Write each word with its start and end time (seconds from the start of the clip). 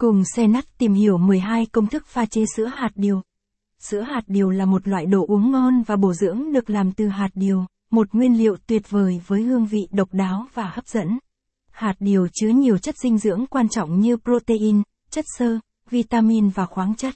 Cùng 0.00 0.22
xe 0.36 0.46
nắt 0.46 0.78
tìm 0.78 0.94
hiểu 0.94 1.18
12 1.18 1.66
công 1.66 1.86
thức 1.86 2.06
pha 2.06 2.26
chế 2.26 2.44
sữa 2.56 2.64
hạt 2.64 2.90
điều. 2.94 3.22
Sữa 3.78 4.00
hạt 4.00 4.22
điều 4.26 4.50
là 4.50 4.64
một 4.64 4.88
loại 4.88 5.06
đồ 5.06 5.26
uống 5.28 5.50
ngon 5.50 5.82
và 5.82 5.96
bổ 5.96 6.12
dưỡng 6.12 6.52
được 6.52 6.70
làm 6.70 6.92
từ 6.92 7.08
hạt 7.08 7.28
điều, 7.34 7.64
một 7.90 8.08
nguyên 8.12 8.38
liệu 8.38 8.56
tuyệt 8.66 8.90
vời 8.90 9.20
với 9.26 9.42
hương 9.42 9.66
vị 9.66 9.88
độc 9.90 10.08
đáo 10.12 10.46
và 10.54 10.70
hấp 10.74 10.86
dẫn. 10.86 11.18
Hạt 11.70 11.94
điều 12.00 12.28
chứa 12.32 12.48
nhiều 12.48 12.78
chất 12.78 12.94
dinh 13.02 13.18
dưỡng 13.18 13.46
quan 13.46 13.68
trọng 13.68 14.00
như 14.00 14.16
protein, 14.16 14.82
chất 15.10 15.24
xơ, 15.38 15.58
vitamin 15.90 16.48
và 16.48 16.66
khoáng 16.66 16.94
chất. 16.94 17.14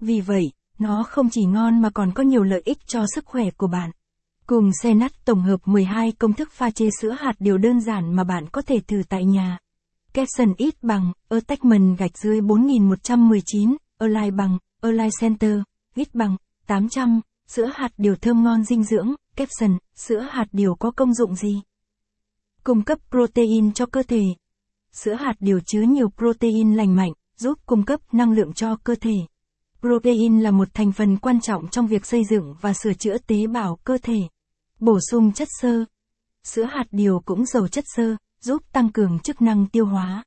Vì 0.00 0.20
vậy, 0.20 0.52
nó 0.78 1.02
không 1.02 1.30
chỉ 1.30 1.44
ngon 1.44 1.82
mà 1.82 1.90
còn 1.90 2.12
có 2.12 2.22
nhiều 2.22 2.42
lợi 2.42 2.62
ích 2.64 2.78
cho 2.86 3.04
sức 3.14 3.24
khỏe 3.26 3.50
của 3.50 3.66
bạn. 3.66 3.90
Cùng 4.46 4.70
xe 4.82 4.94
nắt 4.94 5.24
tổng 5.24 5.42
hợp 5.42 5.60
12 5.64 6.12
công 6.12 6.32
thức 6.32 6.52
pha 6.52 6.70
chế 6.70 6.88
sữa 7.00 7.16
hạt 7.20 7.34
điều 7.38 7.58
đơn 7.58 7.80
giản 7.80 8.16
mà 8.16 8.24
bạn 8.24 8.46
có 8.52 8.62
thể 8.62 8.80
thử 8.80 9.02
tại 9.08 9.24
nhà 9.24 9.58
caption 10.12 10.54
ít 10.56 10.82
bằng, 10.82 11.12
attachment 11.28 11.98
gạch 11.98 12.18
dưới 12.18 12.40
4119, 12.40 13.76
align 13.98 14.36
bằng, 14.36 14.58
align 14.80 15.10
center, 15.20 15.58
ít 15.94 16.14
bằng, 16.14 16.36
800, 16.66 17.20
sữa 17.46 17.70
hạt 17.74 17.92
điều 17.98 18.14
thơm 18.16 18.44
ngon 18.44 18.64
dinh 18.64 18.84
dưỡng, 18.84 19.14
caption, 19.36 19.78
sữa 19.94 20.26
hạt 20.30 20.46
điều 20.52 20.74
có 20.74 20.90
công 20.90 21.14
dụng 21.14 21.34
gì? 21.34 21.62
Cung 22.64 22.82
cấp 22.82 22.98
protein 23.10 23.72
cho 23.72 23.86
cơ 23.86 24.02
thể. 24.02 24.22
Sữa 24.92 25.14
hạt 25.14 25.34
điều 25.40 25.60
chứa 25.66 25.82
nhiều 25.82 26.08
protein 26.16 26.74
lành 26.74 26.96
mạnh, 26.96 27.12
giúp 27.36 27.58
cung 27.66 27.84
cấp 27.84 28.00
năng 28.12 28.32
lượng 28.32 28.52
cho 28.52 28.76
cơ 28.76 28.94
thể. 28.94 29.14
Protein 29.80 30.40
là 30.40 30.50
một 30.50 30.68
thành 30.74 30.92
phần 30.92 31.16
quan 31.16 31.40
trọng 31.40 31.68
trong 31.68 31.86
việc 31.86 32.06
xây 32.06 32.22
dựng 32.30 32.54
và 32.60 32.72
sửa 32.72 32.92
chữa 32.92 33.18
tế 33.18 33.46
bào 33.46 33.78
cơ 33.84 33.98
thể. 34.02 34.18
Bổ 34.78 34.98
sung 35.10 35.32
chất 35.32 35.48
xơ. 35.60 35.84
Sữa 36.44 36.64
hạt 36.64 36.84
điều 36.90 37.20
cũng 37.24 37.46
giàu 37.46 37.68
chất 37.68 37.84
xơ, 37.96 38.16
giúp 38.40 38.62
tăng 38.72 38.90
cường 38.92 39.18
chức 39.18 39.42
năng 39.42 39.66
tiêu 39.66 39.86
hóa. 39.86 40.24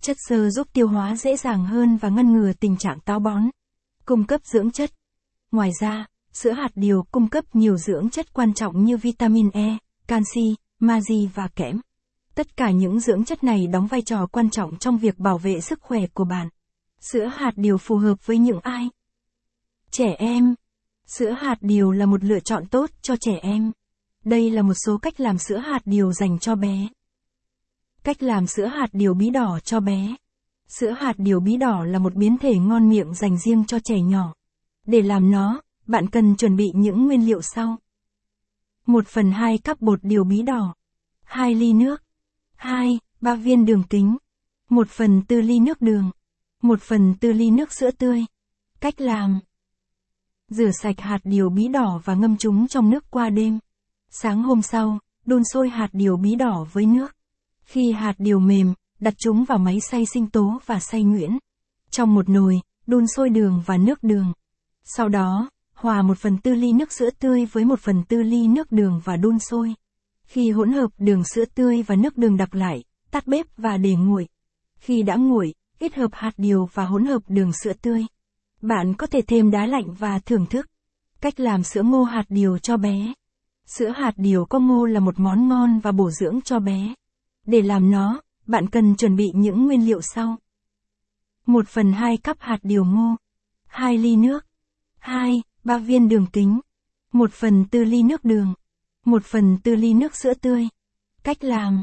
Chất 0.00 0.16
xơ 0.28 0.50
giúp 0.50 0.66
tiêu 0.72 0.88
hóa 0.88 1.16
dễ 1.16 1.36
dàng 1.36 1.66
hơn 1.66 1.96
và 1.96 2.08
ngăn 2.08 2.32
ngừa 2.32 2.52
tình 2.52 2.76
trạng 2.76 3.00
táo 3.00 3.18
bón. 3.20 3.50
Cung 4.04 4.24
cấp 4.24 4.40
dưỡng 4.44 4.70
chất. 4.70 4.90
Ngoài 5.52 5.70
ra, 5.80 6.06
sữa 6.32 6.52
hạt 6.52 6.70
điều 6.74 7.02
cung 7.02 7.28
cấp 7.28 7.44
nhiều 7.52 7.76
dưỡng 7.76 8.10
chất 8.10 8.32
quan 8.32 8.54
trọng 8.54 8.84
như 8.84 8.96
vitamin 8.96 9.50
E, 9.50 9.78
canxi, 10.06 10.54
magie 10.78 11.26
và 11.34 11.48
kẽm. 11.48 11.80
Tất 12.34 12.56
cả 12.56 12.70
những 12.70 13.00
dưỡng 13.00 13.24
chất 13.24 13.44
này 13.44 13.66
đóng 13.66 13.86
vai 13.86 14.02
trò 14.02 14.26
quan 14.26 14.50
trọng 14.50 14.78
trong 14.78 14.98
việc 14.98 15.18
bảo 15.18 15.38
vệ 15.38 15.60
sức 15.60 15.82
khỏe 15.82 16.06
của 16.06 16.24
bạn. 16.24 16.48
Sữa 17.00 17.30
hạt 17.34 17.52
điều 17.56 17.78
phù 17.78 17.96
hợp 17.96 18.26
với 18.26 18.38
những 18.38 18.60
ai? 18.62 18.88
Trẻ 19.90 20.14
em. 20.18 20.54
Sữa 21.06 21.30
hạt 21.30 21.56
điều 21.60 21.90
là 21.90 22.06
một 22.06 22.24
lựa 22.24 22.40
chọn 22.40 22.66
tốt 22.66 22.90
cho 23.02 23.16
trẻ 23.20 23.38
em. 23.42 23.72
Đây 24.24 24.50
là 24.50 24.62
một 24.62 24.74
số 24.86 24.98
cách 24.98 25.20
làm 25.20 25.38
sữa 25.38 25.58
hạt 25.58 25.80
điều 25.84 26.12
dành 26.12 26.38
cho 26.38 26.54
bé. 26.54 26.88
Cách 28.06 28.22
làm 28.22 28.46
sữa 28.46 28.66
hạt 28.66 28.88
điều 28.92 29.14
bí 29.14 29.30
đỏ 29.30 29.58
cho 29.64 29.80
bé. 29.80 30.16
Sữa 30.68 30.90
hạt 30.90 31.14
điều 31.16 31.40
bí 31.40 31.56
đỏ 31.56 31.84
là 31.84 31.98
một 31.98 32.14
biến 32.14 32.38
thể 32.38 32.58
ngon 32.58 32.88
miệng 32.88 33.14
dành 33.14 33.38
riêng 33.38 33.64
cho 33.64 33.78
trẻ 33.78 34.00
nhỏ. 34.00 34.34
Để 34.86 35.02
làm 35.02 35.30
nó, 35.30 35.62
bạn 35.86 36.10
cần 36.10 36.36
chuẩn 36.36 36.56
bị 36.56 36.64
những 36.74 37.06
nguyên 37.06 37.26
liệu 37.26 37.42
sau. 37.42 37.76
1 38.86 39.06
phần 39.08 39.32
2 39.32 39.58
cắp 39.58 39.80
bột 39.80 39.98
điều 40.02 40.24
bí 40.24 40.42
đỏ. 40.42 40.74
2 41.22 41.54
ly 41.54 41.72
nước. 41.72 42.02
2, 42.56 42.98
3 43.20 43.34
viên 43.34 43.64
đường 43.64 43.82
kính. 43.90 44.16
1 44.70 44.88
phần 44.88 45.22
4 45.28 45.38
ly 45.40 45.58
nước 45.58 45.80
đường. 45.80 46.10
1 46.62 46.80
phần 46.82 47.14
4 47.22 47.32
ly 47.32 47.50
nước 47.50 47.72
sữa 47.72 47.90
tươi. 47.90 48.24
Cách 48.80 49.00
làm. 49.00 49.40
Rửa 50.48 50.70
sạch 50.82 51.00
hạt 51.00 51.20
điều 51.24 51.50
bí 51.50 51.68
đỏ 51.68 52.00
và 52.04 52.14
ngâm 52.14 52.36
chúng 52.36 52.68
trong 52.68 52.90
nước 52.90 53.10
qua 53.10 53.30
đêm. 53.30 53.58
Sáng 54.10 54.42
hôm 54.42 54.62
sau, 54.62 54.98
đun 55.24 55.42
sôi 55.52 55.68
hạt 55.68 55.88
điều 55.92 56.16
bí 56.16 56.34
đỏ 56.34 56.66
với 56.72 56.86
nước. 56.86 57.15
Khi 57.66 57.92
hạt 57.92 58.14
điều 58.18 58.38
mềm, 58.40 58.74
đặt 59.00 59.14
chúng 59.18 59.44
vào 59.44 59.58
máy 59.58 59.80
xay 59.80 60.06
sinh 60.06 60.26
tố 60.26 60.58
và 60.66 60.80
xay 60.80 61.02
nhuyễn. 61.02 61.38
Trong 61.90 62.14
một 62.14 62.28
nồi, 62.28 62.60
đun 62.86 63.06
sôi 63.16 63.28
đường 63.28 63.62
và 63.66 63.76
nước 63.76 64.02
đường. 64.02 64.32
Sau 64.84 65.08
đó, 65.08 65.50
hòa 65.74 66.02
1 66.02 66.18
phần 66.18 66.38
tư 66.38 66.54
ly 66.54 66.72
nước 66.72 66.92
sữa 66.92 67.10
tươi 67.18 67.46
với 67.46 67.64
1 67.64 67.80
phần 67.80 68.04
tư 68.08 68.22
ly 68.22 68.48
nước 68.48 68.72
đường 68.72 69.00
và 69.04 69.16
đun 69.16 69.38
sôi. 69.38 69.74
Khi 70.24 70.50
hỗn 70.50 70.72
hợp 70.72 70.90
đường 70.98 71.24
sữa 71.24 71.44
tươi 71.54 71.82
và 71.82 71.96
nước 71.96 72.18
đường 72.18 72.36
đặc 72.36 72.54
lại, 72.54 72.84
tắt 73.10 73.26
bếp 73.26 73.46
và 73.56 73.76
để 73.76 73.94
nguội. 73.94 74.28
Khi 74.76 75.02
đã 75.02 75.16
nguội, 75.16 75.54
kết 75.78 75.94
hợp 75.94 76.10
hạt 76.12 76.32
điều 76.36 76.68
và 76.74 76.84
hỗn 76.84 77.04
hợp 77.04 77.22
đường 77.28 77.52
sữa 77.52 77.72
tươi. 77.82 78.06
Bạn 78.62 78.94
có 78.94 79.06
thể 79.06 79.20
thêm 79.26 79.50
đá 79.50 79.66
lạnh 79.66 79.94
và 79.98 80.18
thưởng 80.18 80.46
thức. 80.46 80.66
Cách 81.20 81.40
làm 81.40 81.62
sữa 81.62 81.82
ngô 81.82 82.02
hạt 82.02 82.24
điều 82.28 82.58
cho 82.58 82.76
bé. 82.76 83.12
Sữa 83.66 83.92
hạt 83.96 84.12
điều 84.16 84.44
có 84.44 84.58
ngô 84.58 84.84
là 84.84 85.00
một 85.00 85.20
món 85.20 85.48
ngon 85.48 85.78
và 85.78 85.92
bổ 85.92 86.10
dưỡng 86.10 86.40
cho 86.40 86.58
bé. 86.58 86.94
Để 87.46 87.62
làm 87.62 87.90
nó, 87.90 88.20
bạn 88.46 88.68
cần 88.68 88.96
chuẩn 88.96 89.16
bị 89.16 89.32
những 89.34 89.66
nguyên 89.66 89.86
liệu 89.86 90.00
sau. 90.02 90.36
1 91.46 91.68
phần 91.68 91.92
2 91.92 92.16
cắp 92.16 92.36
hạt 92.40 92.58
điều 92.62 92.84
ngô. 92.84 93.16
2 93.66 93.98
ly 93.98 94.16
nước. 94.16 94.46
2, 94.98 95.42
3 95.64 95.78
viên 95.78 96.08
đường 96.08 96.26
kính. 96.32 96.60
1 97.12 97.32
phần 97.32 97.64
4 97.72 97.82
ly 97.82 98.02
nước 98.02 98.24
đường. 98.24 98.54
1 99.04 99.24
phần 99.24 99.58
4 99.64 99.74
ly 99.74 99.94
nước 99.94 100.16
sữa 100.16 100.34
tươi. 100.34 100.68
Cách 101.22 101.44
làm. 101.44 101.82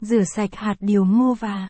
Rửa 0.00 0.24
sạch 0.24 0.54
hạt 0.54 0.76
điều 0.80 1.04
ngô 1.04 1.34
và 1.34 1.68